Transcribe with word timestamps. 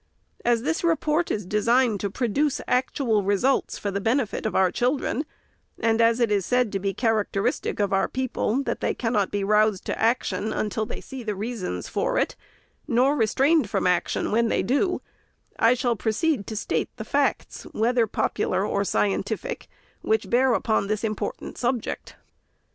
As 0.43 0.63
this 0.63 0.83
Report 0.83 1.29
is 1.29 1.45
designed 1.45 1.99
to 1.99 2.09
produce 2.09 2.59
actual 2.67 3.21
results 3.21 3.77
for 3.77 3.91
the 3.91 4.01
benefit 4.01 4.47
of 4.47 4.55
our 4.55 4.71
children; 4.71 5.25
and 5.79 6.01
as 6.01 6.19
it 6.19 6.31
is 6.31 6.43
said 6.43 6.71
to 6.71 6.79
be 6.79 6.91
characteristic 6.91 7.79
of 7.79 7.93
our 7.93 8.07
people, 8.07 8.63
that 8.63 8.79
they 8.81 8.95
cannot 8.95 9.29
be 9.29 9.43
roused 9.43 9.85
to 9.85 10.01
action, 10.01 10.51
until 10.51 10.87
they 10.87 11.01
see 11.01 11.21
the 11.21 11.35
reasons 11.35 11.87
for 11.87 12.17
it, 12.17 12.35
nor 12.87 13.15
restrained 13.15 13.69
from 13.69 13.85
action 13.85 14.31
when 14.31 14.47
they 14.47 14.63
do, 14.63 15.01
I 15.59 15.75
shall 15.75 15.95
proceed 15.95 16.47
to 16.47 16.55
state 16.55 16.89
the 16.97 17.05
facts, 17.05 17.65
whether 17.71 18.07
pop 18.07 18.37
ular 18.39 18.67
or 18.67 18.83
scientific, 18.83 19.67
which 20.01 20.31
bear 20.31 20.55
upon 20.55 20.87
this 20.87 21.03
important 21.03 21.59
subject. 21.59 22.15